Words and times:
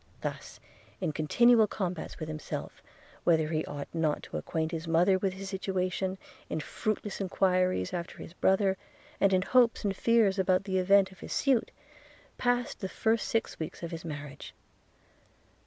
Thus, 0.21 0.59
in 0.99 1.11
continual 1.11 1.67
combats 1.67 2.17
with 2.17 2.27
himself, 2.27 2.81
whether 3.23 3.49
he 3.49 3.63
ought 3.65 3.87
not 3.93 4.23
to 4.23 4.37
acquaint 4.37 4.71
his 4.71 4.87
mother 4.87 5.19
with 5.19 5.33
his 5.33 5.47
situation, 5.47 6.17
in 6.49 6.59
fruitless 6.59 7.21
enquiries 7.21 7.93
after 7.93 8.17
his 8.17 8.33
brother, 8.33 8.77
and 9.19 9.31
in 9.31 9.43
hopes 9.43 9.83
and 9.83 9.95
fears 9.95 10.39
about 10.39 10.63
the 10.63 10.79
event 10.79 11.11
of 11.11 11.19
his 11.19 11.33
suit, 11.33 11.69
passed 12.39 12.79
the 12.79 12.89
first 12.89 13.27
six 13.29 13.59
weeks 13.59 13.83
of 13.83 13.91
his 13.91 14.03
marriage. 14.03 14.55